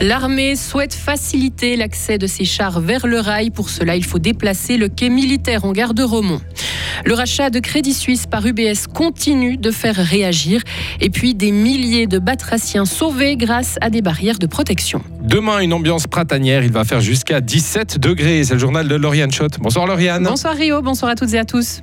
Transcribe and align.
L'armée 0.00 0.56
souhaite 0.56 0.92
faciliter 0.92 1.76
l'accès 1.76 2.18
de 2.18 2.26
ses 2.26 2.44
chars 2.44 2.80
vers 2.80 3.06
le 3.06 3.20
rail. 3.20 3.50
Pour 3.50 3.70
cela, 3.70 3.96
il 3.96 4.04
faut 4.04 4.18
déplacer 4.18 4.76
le 4.76 4.88
quai 4.88 5.08
militaire 5.08 5.64
en 5.64 5.72
gare 5.72 5.94
de 5.94 6.02
Romont. 6.02 6.40
Le 7.04 7.14
rachat 7.14 7.50
de 7.50 7.58
Crédit 7.58 7.94
Suisse 7.94 8.26
par 8.26 8.46
UBS 8.46 8.86
continue 8.92 9.56
de 9.56 9.70
faire 9.70 9.96
réagir. 9.96 10.62
Et 11.00 11.10
puis 11.10 11.34
des 11.34 11.52
milliers 11.52 12.06
de 12.06 12.18
batraciens 12.18 12.84
sauvés 12.84 13.36
grâce 13.36 13.76
à 13.80 13.90
des 13.90 14.02
barrières 14.02 14.38
de 14.38 14.46
protection. 14.46 15.02
Demain, 15.22 15.60
une 15.60 15.72
ambiance 15.72 16.06
printanière. 16.06 16.64
Il 16.64 16.72
va 16.72 16.84
faire 16.84 17.00
jusqu'à 17.00 17.40
17 17.40 17.98
degrés. 17.98 18.44
C'est 18.44 18.54
le 18.54 18.60
journal 18.60 18.88
de 18.88 18.94
Lauriane 18.94 19.32
Schott. 19.32 19.58
Bonsoir 19.60 19.86
Lauriane. 19.86 20.24
Bonsoir 20.24 20.54
Rio, 20.54 20.82
bonsoir 20.82 21.12
à 21.12 21.14
toutes 21.14 21.32
et 21.34 21.38
à 21.38 21.44
tous. 21.44 21.82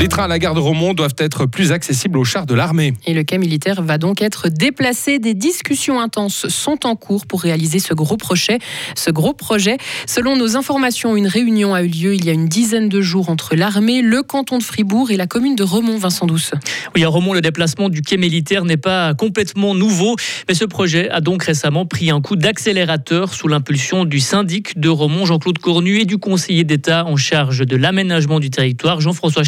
Les 0.00 0.08
trains 0.08 0.24
à 0.24 0.28
la 0.28 0.38
gare 0.38 0.54
de 0.54 0.60
Romont 0.60 0.94
doivent 0.94 1.16
être 1.18 1.44
plus 1.44 1.72
accessibles 1.72 2.16
aux 2.16 2.24
chars 2.24 2.46
de 2.46 2.54
l'armée. 2.54 2.94
Et 3.04 3.12
le 3.12 3.22
quai 3.22 3.36
militaire 3.36 3.82
va 3.82 3.98
donc 3.98 4.22
être 4.22 4.48
déplacé. 4.48 5.18
Des 5.18 5.34
discussions 5.34 6.00
intenses 6.00 6.48
sont 6.48 6.86
en 6.86 6.96
cours 6.96 7.26
pour 7.26 7.42
réaliser 7.42 7.80
ce 7.80 7.92
gros 7.92 8.16
projet. 8.16 8.60
Ce 8.96 9.10
gros 9.10 9.34
projet, 9.34 9.76
selon 10.06 10.36
nos 10.36 10.56
informations, 10.56 11.16
une 11.16 11.26
réunion 11.26 11.74
a 11.74 11.82
eu 11.82 11.88
lieu 11.88 12.14
il 12.14 12.24
y 12.24 12.30
a 12.30 12.32
une 12.32 12.48
dizaine 12.48 12.88
de 12.88 13.02
jours 13.02 13.28
entre 13.28 13.56
l'armée, 13.56 14.00
le 14.00 14.22
canton 14.22 14.56
de 14.56 14.62
Fribourg 14.62 15.10
et 15.10 15.18
la 15.18 15.26
commune 15.26 15.54
de 15.54 15.64
Romont, 15.64 15.98
Vincent 15.98 16.24
Douce. 16.24 16.52
Oui, 16.96 17.04
à 17.04 17.08
Romont, 17.10 17.34
le 17.34 17.42
déplacement 17.42 17.90
du 17.90 18.00
quai 18.00 18.16
militaire 18.16 18.64
n'est 18.64 18.78
pas 18.78 19.12
complètement 19.12 19.74
nouveau, 19.74 20.16
mais 20.48 20.54
ce 20.54 20.64
projet 20.64 21.10
a 21.10 21.20
donc 21.20 21.42
récemment 21.42 21.84
pris 21.84 22.10
un 22.10 22.22
coup 22.22 22.36
d'accélérateur 22.36 23.34
sous 23.34 23.48
l'impulsion 23.48 24.06
du 24.06 24.20
syndic 24.20 24.80
de 24.80 24.88
Romont, 24.88 25.26
Jean-Claude 25.26 25.58
Cornu, 25.58 25.98
et 25.98 26.06
du 26.06 26.16
conseiller 26.16 26.64
d'État 26.64 27.04
en 27.04 27.16
charge 27.16 27.66
de 27.66 27.76
l'aménagement 27.76 28.40
du 28.40 28.48
territoire, 28.48 29.02
Jean-François 29.02 29.44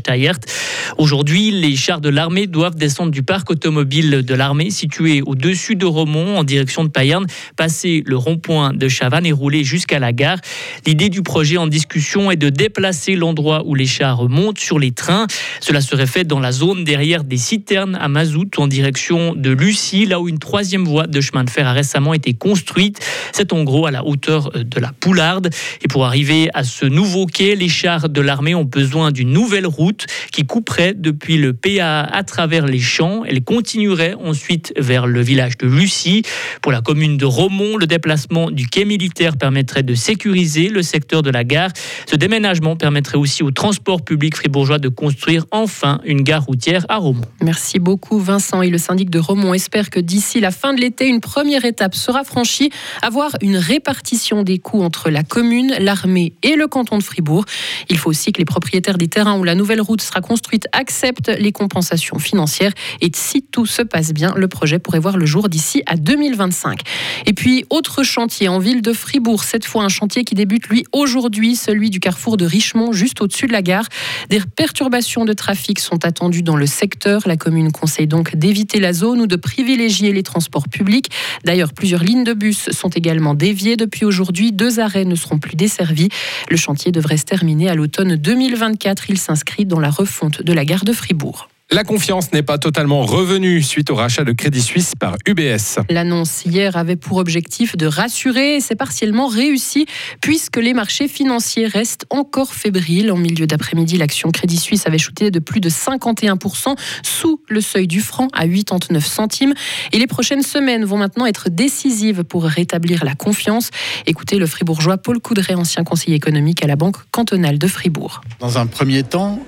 Aujourd'hui, 0.98 1.50
les 1.50 1.74
chars 1.76 2.00
de 2.00 2.08
l'armée 2.08 2.46
doivent 2.46 2.76
descendre 2.76 3.10
du 3.10 3.22
parc 3.22 3.50
automobile 3.50 4.22
de 4.24 4.34
l'armée 4.34 4.70
situé 4.70 5.22
au-dessus 5.24 5.76
de 5.76 5.86
Romont 5.86 6.38
en 6.38 6.44
direction 6.44 6.84
de 6.84 6.88
Payerne, 6.88 7.26
passer 7.56 8.02
le 8.06 8.16
rond-point 8.16 8.72
de 8.72 8.88
Chavannes 8.88 9.26
et 9.26 9.32
rouler 9.32 9.64
jusqu'à 9.64 9.98
la 9.98 10.12
gare. 10.12 10.38
L'idée 10.86 11.08
du 11.08 11.22
projet 11.22 11.56
en 11.56 11.66
discussion 11.66 12.30
est 12.30 12.36
de 12.36 12.50
déplacer 12.50 13.16
l'endroit 13.16 13.62
où 13.66 13.74
les 13.74 13.86
chars 13.86 14.28
montent 14.28 14.58
sur 14.60 14.78
les 14.78 14.92
trains. 14.92 15.26
Cela 15.60 15.80
serait 15.80 16.06
fait 16.06 16.24
dans 16.24 16.40
la 16.40 16.52
zone 16.52 16.84
derrière 16.84 17.24
des 17.24 17.36
citernes 17.36 17.96
à 18.00 18.08
mazout 18.08 18.58
en 18.58 18.66
direction 18.66 19.34
de 19.34 19.50
Lucie, 19.50 20.06
là 20.06 20.20
où 20.20 20.28
une 20.28 20.38
troisième 20.38 20.84
voie 20.84 21.06
de 21.06 21.20
chemin 21.20 21.44
de 21.44 21.50
fer 21.50 21.66
a 21.66 21.72
récemment 21.72 22.14
été 22.14 22.34
construite. 22.34 23.00
C'est 23.32 23.52
en 23.52 23.64
gros 23.64 23.86
à 23.86 23.90
la 23.90 24.04
hauteur 24.04 24.52
de 24.52 24.80
la 24.80 24.92
Poularde. 24.92 25.50
Et 25.82 25.88
pour 25.88 26.04
arriver 26.04 26.48
à 26.54 26.64
ce 26.64 26.86
nouveau 26.86 27.26
quai, 27.26 27.56
les 27.56 27.68
chars 27.68 28.08
de 28.08 28.20
l'armée 28.20 28.54
ont 28.54 28.64
besoin 28.64 29.10
d'une 29.10 29.32
nouvelle 29.32 29.66
route 29.66 30.06
qui 30.32 30.46
couperait 30.46 30.94
depuis 30.94 31.36
le 31.36 31.52
PA 31.52 32.00
à 32.00 32.24
travers 32.24 32.66
les 32.66 32.80
champs. 32.80 33.24
Elle 33.24 33.44
continuerait 33.44 34.14
ensuite 34.14 34.72
vers 34.76 35.06
le 35.06 35.20
village 35.20 35.58
de 35.58 35.66
Lucie. 35.66 36.22
Pour 36.62 36.72
la 36.72 36.80
commune 36.80 37.18
de 37.18 37.24
Romont, 37.24 37.76
le 37.76 37.86
déplacement 37.86 38.50
du 38.50 38.66
quai 38.66 38.84
militaire 38.84 39.36
permettrait 39.36 39.82
de 39.82 39.94
sécuriser 39.94 40.68
le 40.68 40.82
secteur 40.82 41.22
de 41.22 41.30
la 41.30 41.44
gare. 41.44 41.70
Ce 42.06 42.16
déménagement 42.16 42.76
permettrait 42.76 43.18
aussi 43.18 43.42
au 43.42 43.50
transport 43.50 44.02
public 44.02 44.36
fribourgeois 44.36 44.78
de 44.78 44.88
construire 44.88 45.44
enfin 45.50 46.00
une 46.04 46.22
gare 46.22 46.44
routière 46.44 46.86
à 46.88 46.96
Romont. 46.96 47.26
Merci 47.42 47.78
beaucoup 47.78 48.18
Vincent 48.18 48.62
et 48.62 48.70
le 48.70 48.78
syndic 48.78 49.10
de 49.10 49.18
Romont 49.18 49.52
espère 49.54 49.90
que 49.90 50.00
d'ici 50.00 50.40
la 50.40 50.50
fin 50.50 50.72
de 50.72 50.80
l'été, 50.80 51.06
une 51.08 51.20
première 51.20 51.64
étape 51.64 51.94
sera 51.94 52.24
franchie, 52.24 52.70
avoir 53.02 53.32
une 53.42 53.56
répartition 53.56 54.42
des 54.42 54.58
coûts 54.58 54.82
entre 54.82 55.10
la 55.10 55.22
commune, 55.22 55.74
l'armée 55.78 56.32
et 56.42 56.56
le 56.56 56.66
canton 56.66 56.96
de 56.96 57.02
Fribourg. 57.02 57.44
Il 57.90 57.98
faut 57.98 58.08
aussi 58.08 58.32
que 58.32 58.38
les 58.38 58.44
propriétaires 58.44 58.98
des 58.98 59.08
terrains 59.08 59.38
où 59.38 59.44
la 59.44 59.54
nouvelle 59.54 59.80
route 59.80 60.00
sera 60.00 60.21
construite 60.22 60.66
acceptent 60.72 61.28
les 61.38 61.52
compensations 61.52 62.18
financières. 62.18 62.72
Et 63.02 63.10
si 63.14 63.42
tout 63.42 63.66
se 63.66 63.82
passe 63.82 64.14
bien, 64.14 64.32
le 64.34 64.48
projet 64.48 64.78
pourrait 64.78 64.98
voir 64.98 65.18
le 65.18 65.26
jour 65.26 65.50
d'ici 65.50 65.82
à 65.84 65.96
2025. 65.96 66.80
Et 67.26 67.34
puis, 67.34 67.66
autre 67.68 68.02
chantier 68.02 68.48
en 68.48 68.58
ville 68.58 68.80
de 68.80 68.94
Fribourg, 68.94 69.44
cette 69.44 69.66
fois 69.66 69.84
un 69.84 69.90
chantier 69.90 70.24
qui 70.24 70.34
débute 70.34 70.68
lui 70.68 70.84
aujourd'hui, 70.92 71.56
celui 71.56 71.90
du 71.90 72.00
carrefour 72.00 72.36
de 72.36 72.46
Richemont, 72.46 72.92
juste 72.92 73.20
au-dessus 73.20 73.46
de 73.46 73.52
la 73.52 73.62
gare. 73.62 73.86
Des 74.30 74.40
perturbations 74.40 75.24
de 75.24 75.32
trafic 75.32 75.78
sont 75.78 76.04
attendues 76.04 76.42
dans 76.42 76.56
le 76.56 76.66
secteur. 76.66 77.22
La 77.26 77.36
commune 77.36 77.72
conseille 77.72 78.06
donc 78.06 78.36
d'éviter 78.36 78.80
la 78.80 78.92
zone 78.92 79.20
ou 79.20 79.26
de 79.26 79.36
privilégier 79.36 80.12
les 80.12 80.22
transports 80.22 80.68
publics. 80.68 81.10
D'ailleurs, 81.44 81.72
plusieurs 81.72 82.02
lignes 82.02 82.24
de 82.24 82.32
bus 82.32 82.70
sont 82.70 82.88
également 82.88 83.34
déviées 83.34 83.76
depuis 83.76 84.04
aujourd'hui. 84.04 84.52
Deux 84.52 84.80
arrêts 84.80 85.04
ne 85.04 85.14
seront 85.14 85.38
plus 85.38 85.56
desservis. 85.56 86.08
Le 86.48 86.56
chantier 86.56 86.92
devrait 86.92 87.16
se 87.16 87.24
terminer 87.24 87.68
à 87.68 87.74
l'automne 87.74 88.16
2024. 88.16 89.10
Il 89.10 89.18
s'inscrit 89.18 89.66
dans 89.66 89.80
la 89.80 89.90
refonte 90.02 90.42
de 90.42 90.52
la 90.52 90.64
gare 90.64 90.84
de 90.84 90.92
Fribourg. 90.92 91.48
La 91.70 91.84
confiance 91.84 92.34
n'est 92.34 92.42
pas 92.42 92.58
totalement 92.58 93.00
revenue 93.00 93.62
suite 93.62 93.88
au 93.88 93.94
rachat 93.94 94.24
de 94.24 94.32
Crédit 94.32 94.60
Suisse 94.60 94.92
par 94.98 95.16
UBS. 95.26 95.78
L'annonce 95.88 96.44
hier 96.44 96.76
avait 96.76 96.96
pour 96.96 97.16
objectif 97.16 97.78
de 97.78 97.86
rassurer 97.86 98.56
et 98.56 98.60
c'est 98.60 98.74
partiellement 98.74 99.26
réussi 99.26 99.86
puisque 100.20 100.58
les 100.58 100.74
marchés 100.74 101.08
financiers 101.08 101.66
restent 101.66 102.04
encore 102.10 102.52
fébriles. 102.52 103.10
En 103.10 103.16
milieu 103.16 103.46
d'après-midi, 103.46 103.96
l'action 103.96 104.30
Crédit 104.30 104.58
Suisse 104.58 104.86
avait 104.86 104.98
chuté 104.98 105.30
de 105.30 105.38
plus 105.38 105.60
de 105.60 105.70
51% 105.70 106.76
sous 107.02 107.40
le 107.48 107.62
seuil 107.62 107.86
du 107.86 108.02
franc 108.02 108.28
à 108.34 108.46
89 108.46 109.06
centimes. 109.06 109.54
Et 109.92 109.98
les 109.98 110.06
prochaines 110.06 110.42
semaines 110.42 110.84
vont 110.84 110.98
maintenant 110.98 111.24
être 111.24 111.48
décisives 111.48 112.22
pour 112.22 112.44
rétablir 112.44 113.02
la 113.02 113.14
confiance. 113.14 113.70
Écoutez 114.04 114.38
le 114.38 114.46
fribourgeois 114.46 114.98
Paul 114.98 115.20
Coudray, 115.20 115.54
ancien 115.54 115.84
conseiller 115.84 116.16
économique 116.16 116.62
à 116.62 116.66
la 116.66 116.76
Banque 116.76 116.96
cantonale 117.12 117.58
de 117.58 117.66
Fribourg. 117.66 118.20
Dans 118.40 118.58
un 118.58 118.66
premier 118.66 119.04
temps, 119.04 119.40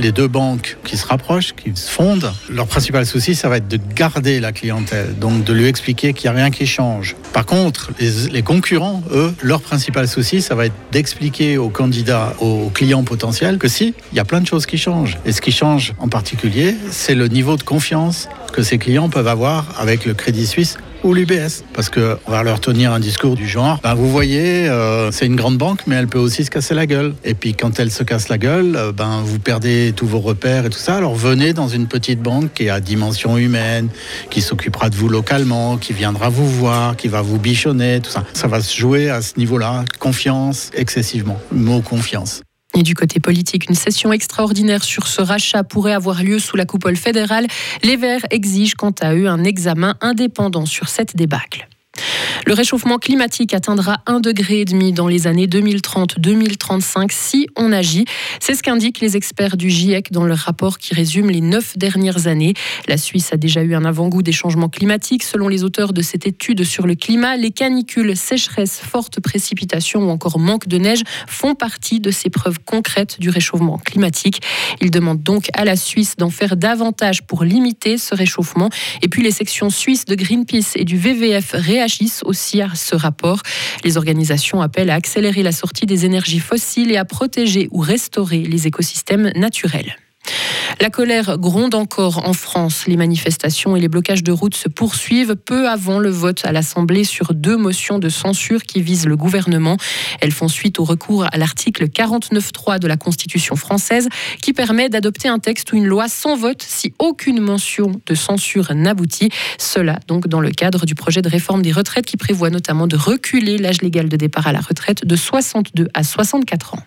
les 0.00 0.12
deux 0.12 0.28
banques 0.28 0.76
qui 0.84 0.96
se 0.96 1.06
rapprochent, 1.06 1.54
qui 1.54 1.72
se 1.74 1.90
fondent, 1.90 2.32
leur 2.48 2.66
principal 2.66 3.06
souci, 3.06 3.34
ça 3.34 3.48
va 3.48 3.58
être 3.58 3.68
de 3.68 3.78
garder 3.94 4.40
la 4.40 4.52
clientèle, 4.52 5.18
donc 5.18 5.44
de 5.44 5.52
lui 5.52 5.66
expliquer 5.66 6.12
qu'il 6.12 6.30
n'y 6.30 6.36
a 6.36 6.40
rien 6.40 6.50
qui 6.50 6.66
change. 6.66 7.16
Par 7.32 7.46
contre, 7.46 7.90
les, 7.98 8.42
concurrents, 8.42 9.02
eux, 9.12 9.32
leur 9.42 9.60
principal 9.60 10.08
souci, 10.08 10.42
ça 10.42 10.54
va 10.54 10.66
être 10.66 10.74
d'expliquer 10.92 11.58
aux 11.58 11.68
candidats, 11.68 12.34
aux 12.40 12.70
clients 12.70 13.04
potentiels, 13.04 13.58
que 13.58 13.68
si, 13.68 13.94
il 14.12 14.16
y 14.16 14.20
a 14.20 14.24
plein 14.24 14.40
de 14.40 14.46
choses 14.46 14.66
qui 14.66 14.78
changent. 14.78 15.18
Et 15.24 15.32
ce 15.32 15.40
qui 15.40 15.52
change 15.52 15.92
en 15.98 16.08
particulier, 16.08 16.74
c'est 16.90 17.14
le 17.14 17.28
niveau 17.28 17.56
de 17.56 17.62
confiance 17.62 18.28
que 18.52 18.62
ces 18.62 18.78
clients 18.78 19.08
peuvent 19.08 19.28
avoir 19.28 19.66
avec 19.78 20.06
le 20.06 20.14
Crédit 20.14 20.46
Suisse 20.46 20.76
ou 21.04 21.14
l'UBS. 21.14 21.64
Parce 21.72 21.88
qu'on 21.90 22.18
va 22.26 22.42
leur 22.42 22.60
tenir 22.60 22.92
un 22.92 23.00
discours 23.00 23.36
du 23.36 23.48
genre, 23.48 23.80
ben 23.82 23.94
vous 23.94 24.10
voyez, 24.10 24.68
euh, 24.68 25.10
c'est 25.10 25.26
une 25.26 25.36
grande 25.36 25.58
banque, 25.58 25.82
mais 25.86 25.96
elle 25.96 26.08
peut 26.08 26.18
aussi 26.18 26.44
se 26.44 26.50
casser 26.50 26.74
la 26.74 26.86
gueule. 26.86 27.14
Et 27.24 27.34
puis 27.34 27.54
quand 27.54 27.78
elle 27.78 27.90
se 27.90 28.02
casse 28.02 28.28
la 28.28 28.38
gueule, 28.38 28.76
euh, 28.76 28.92
ben 28.92 29.22
vous 29.24 29.38
perdez 29.38 29.92
tous 29.94 30.06
vos 30.06 30.20
repères 30.20 30.66
et 30.66 30.70
tout 30.70 30.78
ça. 30.78 30.96
Alors 30.96 31.14
venez 31.14 31.52
dans 31.52 31.68
une 31.68 31.86
petite 31.86 32.20
banque 32.20 32.52
qui 32.54 32.64
est 32.64 32.70
à 32.70 32.80
dimension 32.80 33.36
humaine, 33.38 33.88
qui 34.30 34.40
s'occupera 34.40 34.90
de 34.90 34.96
vous 34.96 35.08
localement, 35.08 35.76
qui 35.76 35.92
viendra 35.92 36.28
vous 36.28 36.48
voir, 36.48 36.96
qui 36.96 37.08
va 37.08 37.22
vous 37.22 37.38
bichonner, 37.38 38.00
tout 38.00 38.10
ça. 38.10 38.24
Ça 38.32 38.48
va 38.48 38.60
se 38.60 38.76
jouer 38.76 39.10
à 39.10 39.22
ce 39.22 39.38
niveau-là. 39.38 39.84
Confiance 39.98 40.70
excessivement. 40.74 41.38
Mot 41.52 41.80
confiance. 41.80 42.42
Et 42.76 42.82
du 42.82 42.94
côté 42.94 43.18
politique, 43.18 43.68
une 43.68 43.74
session 43.74 44.12
extraordinaire 44.12 44.84
sur 44.84 45.06
ce 45.06 45.20
rachat 45.22 45.64
pourrait 45.64 45.92
avoir 45.92 46.22
lieu 46.22 46.38
sous 46.38 46.56
la 46.56 46.66
coupole 46.66 46.96
fédérale. 46.96 47.46
Les 47.82 47.96
Verts 47.96 48.26
exigent 48.30 48.74
quant 48.76 48.94
à 49.00 49.14
eux 49.14 49.26
un 49.26 49.44
examen 49.44 49.96
indépendant 50.00 50.66
sur 50.66 50.88
cette 50.88 51.16
débâcle. 51.16 51.68
Le 52.46 52.54
réchauffement 52.54 52.98
climatique 52.98 53.54
atteindra 53.54 53.98
1,5 54.06 54.20
degré 54.30 54.64
dans 54.64 55.08
les 55.08 55.26
années 55.26 55.46
2030-2035 55.46 57.08
si 57.10 57.48
on 57.56 57.72
agit. 57.72 58.04
C'est 58.38 58.54
ce 58.54 58.62
qu'indiquent 58.62 59.00
les 59.00 59.16
experts 59.16 59.56
du 59.56 59.70
GIEC 59.70 60.12
dans 60.12 60.24
leur 60.24 60.38
rapport 60.38 60.78
qui 60.78 60.94
résume 60.94 61.30
les 61.30 61.40
neuf 61.40 61.76
dernières 61.76 62.26
années. 62.26 62.54
La 62.88 62.96
Suisse 62.96 63.32
a 63.32 63.36
déjà 63.36 63.62
eu 63.62 63.74
un 63.74 63.84
avant-goût 63.84 64.22
des 64.22 64.32
changements 64.32 64.68
climatiques. 64.68 65.24
Selon 65.24 65.48
les 65.48 65.64
auteurs 65.64 65.92
de 65.92 66.02
cette 66.02 66.26
étude 66.26 66.64
sur 66.64 66.86
le 66.86 66.94
climat, 66.94 67.36
les 67.36 67.50
canicules, 67.50 68.16
sécheresses, 68.16 68.80
fortes 68.80 69.20
précipitations 69.20 70.08
ou 70.08 70.10
encore 70.10 70.38
manque 70.38 70.68
de 70.68 70.78
neige 70.78 71.02
font 71.26 71.54
partie 71.54 72.00
de 72.00 72.10
ces 72.10 72.30
preuves 72.30 72.58
concrètes 72.64 73.20
du 73.20 73.30
réchauffement 73.30 73.78
climatique. 73.78 74.42
Ils 74.80 74.90
demandent 74.90 75.22
donc 75.22 75.48
à 75.54 75.64
la 75.64 75.76
Suisse 75.76 76.16
d'en 76.16 76.30
faire 76.30 76.56
davantage 76.56 77.22
pour 77.22 77.44
limiter 77.44 77.98
ce 77.98 78.14
réchauffement. 78.14 78.70
Et 79.02 79.08
puis 79.08 79.22
les 79.22 79.32
sections 79.32 79.70
suisses 79.70 80.04
de 80.04 80.14
Greenpeace 80.14 80.76
et 80.76 80.84
du 80.84 80.96
WWF 80.96 81.52
réagissent 81.54 81.89
aussi 82.24 82.62
à 82.62 82.74
ce 82.74 82.94
rapport. 82.94 83.42
Les 83.84 83.96
organisations 83.96 84.60
appellent 84.60 84.90
à 84.90 84.94
accélérer 84.94 85.42
la 85.42 85.52
sortie 85.52 85.86
des 85.86 86.04
énergies 86.04 86.40
fossiles 86.40 86.90
et 86.90 86.96
à 86.96 87.04
protéger 87.04 87.68
ou 87.70 87.80
restaurer 87.80 88.42
les 88.42 88.66
écosystèmes 88.66 89.32
naturels. 89.36 89.96
La 90.80 90.90
colère 90.90 91.38
gronde 91.38 91.74
encore 91.74 92.26
en 92.26 92.32
France. 92.32 92.84
Les 92.86 92.96
manifestations 92.96 93.76
et 93.76 93.80
les 93.80 93.88
blocages 93.88 94.22
de 94.22 94.32
routes 94.32 94.54
se 94.54 94.68
poursuivent 94.68 95.36
peu 95.36 95.68
avant 95.68 95.98
le 95.98 96.10
vote 96.10 96.44
à 96.44 96.52
l'Assemblée 96.52 97.04
sur 97.04 97.34
deux 97.34 97.56
motions 97.56 97.98
de 97.98 98.08
censure 98.08 98.62
qui 98.62 98.80
visent 98.80 99.06
le 99.06 99.16
gouvernement. 99.16 99.76
Elles 100.20 100.32
font 100.32 100.48
suite 100.48 100.78
au 100.78 100.84
recours 100.84 101.26
à 101.30 101.36
l'article 101.36 101.86
49.3 101.88 102.78
de 102.78 102.88
la 102.88 102.96
Constitution 102.96 103.56
française 103.56 104.08
qui 104.40 104.52
permet 104.52 104.88
d'adopter 104.88 105.28
un 105.28 105.38
texte 105.38 105.72
ou 105.72 105.76
une 105.76 105.86
loi 105.86 106.08
sans 106.08 106.36
vote 106.36 106.62
si 106.66 106.94
aucune 106.98 107.40
mention 107.40 108.00
de 108.06 108.14
censure 108.14 108.72
n'aboutit. 108.74 109.30
Cela 109.58 109.98
donc 110.08 110.28
dans 110.28 110.40
le 110.40 110.50
cadre 110.50 110.86
du 110.86 110.94
projet 110.94 111.22
de 111.22 111.28
réforme 111.28 111.62
des 111.62 111.72
retraites 111.72 112.06
qui 112.06 112.16
prévoit 112.16 112.50
notamment 112.50 112.86
de 112.86 112.96
reculer 112.96 113.58
l'âge 113.58 113.82
légal 113.82 114.08
de 114.08 114.16
départ 114.16 114.46
à 114.46 114.52
la 114.52 114.60
retraite 114.60 115.04
de 115.04 115.16
62 115.16 115.88
à 115.94 116.02
64 116.04 116.74
ans. 116.74 116.82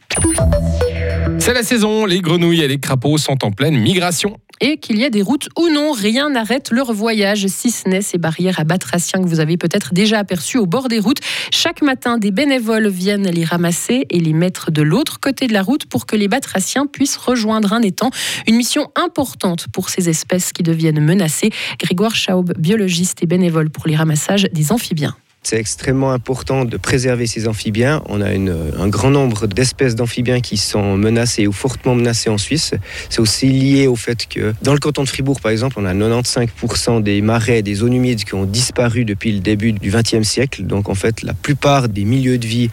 C'est 1.40 1.54
la 1.54 1.64
saison, 1.64 2.06
les 2.06 2.22
grenouilles 2.22 2.62
et 2.62 2.68
les 2.68 2.80
crapauds 2.80 3.18
sont 3.18 3.44
en 3.44 3.52
pleine 3.52 3.78
migration. 3.78 4.38
et 4.62 4.78
qu'il 4.78 4.98
y 4.98 5.04
ait 5.04 5.10
des 5.10 5.22
routes 5.22 5.50
ou 5.58 5.68
non, 5.68 5.92
rien 5.92 6.30
n'arrête 6.30 6.72
leur 6.72 6.94
voyage, 6.94 7.48
si 7.48 7.70
ce 7.70 7.90
n'est 7.90 8.02
ces 8.02 8.18
barrières 8.18 8.60
à 8.60 8.64
batraciens 8.64 9.22
que 9.22 9.28
vous 9.28 9.42
avez 9.42 9.58
peut-être 9.58 9.94
déjà 9.94 10.20
aperçues 10.20 10.58
au 10.58 10.66
bord 10.66 10.88
des 10.88 11.00
routes. 11.00 11.20
Chaque 11.52 11.82
matin, 11.82 12.18
des 12.18 12.32
bénévoles 12.32 12.88
viennent 12.88 13.30
les 13.30 13.44
ramasser 13.44 14.06
et 14.10 14.20
les 14.20 14.32
mettre 14.32 14.72
de 14.72 14.82
l'autre 14.82 15.20
côté 15.20 15.48
de 15.48 15.54
la 15.54 15.64
route 15.64 15.86
pour 15.86 16.06
que 16.06 16.16
les 16.16 16.30
batraciens 16.30 16.86
puissent 16.86 17.18
rejoindre 17.18 17.74
un 17.74 17.82
étang. 17.82 18.10
Une 18.48 18.56
mission 18.56 18.90
importante 18.96 19.68
pour 19.74 19.90
ces 19.90 20.08
espèces 20.08 20.54
qui 20.54 20.64
deviennent 20.64 21.04
menacées. 21.04 21.50
Grégoire 21.80 22.16
Schaub, 22.16 22.54
biologiste 22.58 23.22
et 23.22 23.26
bénévole 23.26 23.70
pour 23.70 23.88
les 23.88 23.96
ramassages 23.96 24.48
des 24.54 24.72
amphibiens. 24.72 25.16
C'est 25.46 25.58
extrêmement 25.58 26.12
important 26.12 26.64
de 26.64 26.78
préserver 26.78 27.28
ces 27.28 27.50
amphibiens. 27.50 28.02
On 28.08 28.22
a 28.22 28.30
un 28.30 28.88
grand 28.88 29.10
nombre 29.10 29.46
d'espèces 29.46 29.94
d'amphibiens 29.94 30.40
qui 30.40 30.56
sont 30.56 30.96
menacées 30.96 31.48
ou 31.48 31.52
fortement 31.52 31.96
menacées 31.96 32.30
en 32.30 32.38
Suisse. 32.38 32.74
C'est 33.10 33.20
aussi 33.20 33.48
lié 33.48 33.88
au 33.88 33.98
fait 33.98 34.26
que 34.26 34.54
dans 34.62 34.72
le 34.72 34.80
canton 34.80 35.04
de 35.04 35.10
Fribourg, 35.10 35.42
par 35.42 35.52
exemple, 35.52 35.76
on 35.80 35.86
a 35.86 35.94
95% 35.94 37.04
des 37.04 37.22
marais, 37.22 37.62
des 37.62 37.76
zones 37.76 37.94
humides 37.94 38.24
qui 38.24 38.36
ont 38.36 38.46
disparu 38.46 39.04
depuis 39.04 39.34
le 39.34 39.42
début 39.42 39.74
du 39.74 39.92
XXe 39.92 40.24
siècle. 40.24 40.64
Donc 40.64 40.88
en 40.88 40.96
fait, 40.96 41.24
la 41.24 41.34
plupart 41.34 41.90
des 41.90 42.06
milieux 42.06 42.38
de 42.38 42.48
vie 42.48 42.70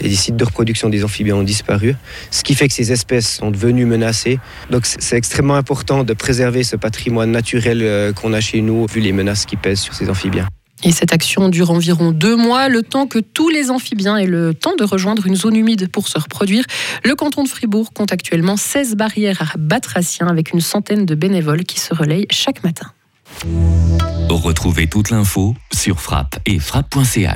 et 0.00 0.08
des 0.10 0.14
sites 0.14 0.36
de 0.36 0.44
reproduction 0.44 0.90
des 0.90 1.04
amphibiens 1.04 1.36
ont 1.36 1.42
disparu. 1.42 1.96
Ce 2.30 2.44
qui 2.44 2.54
fait 2.54 2.68
que 2.68 2.74
ces 2.74 2.92
espèces 2.92 3.36
sont 3.36 3.50
devenues 3.50 3.86
menacées. 3.86 4.38
Donc 4.68 4.84
c'est 4.84 5.16
extrêmement 5.16 5.56
important 5.56 6.04
de 6.04 6.12
préserver 6.12 6.64
ce 6.64 6.76
patrimoine 6.76 7.30
naturel 7.30 7.80
euh, 7.82 8.12
qu'on 8.12 8.34
a 8.34 8.40
chez 8.40 8.60
nous, 8.60 8.86
vu 8.86 9.00
les 9.00 9.12
menaces 9.12 9.46
qui 9.46 9.56
pèsent 9.56 9.80
sur 9.80 9.94
ces 9.94 10.10
amphibiens. 10.10 10.46
Et 10.82 10.92
cette 10.92 11.12
action 11.12 11.48
dure 11.50 11.70
environ 11.70 12.10
deux 12.10 12.36
mois, 12.36 12.68
le 12.68 12.82
temps 12.82 13.06
que 13.06 13.18
tous 13.18 13.50
les 13.50 13.70
amphibiens 13.70 14.16
aient 14.16 14.26
le 14.26 14.54
temps 14.54 14.76
de 14.76 14.84
rejoindre 14.84 15.26
une 15.26 15.36
zone 15.36 15.56
humide 15.56 15.88
pour 15.90 16.08
se 16.08 16.18
reproduire. 16.18 16.64
Le 17.04 17.14
canton 17.14 17.42
de 17.42 17.48
Fribourg 17.48 17.92
compte 17.92 18.12
actuellement 18.12 18.56
16 18.56 18.94
barrières 18.96 19.42
à 19.42 19.58
batraciens 19.58 20.28
avec 20.28 20.52
une 20.52 20.60
centaine 20.60 21.04
de 21.04 21.14
bénévoles 21.14 21.64
qui 21.64 21.78
se 21.80 21.94
relayent 21.94 22.26
chaque 22.30 22.64
matin. 22.64 22.90
Retrouvez 24.30 24.86
toute 24.88 25.10
l'info 25.10 25.54
sur 25.72 26.00
frappe 26.00 26.38
et 26.46 26.58
frappe.ch. 26.58 27.28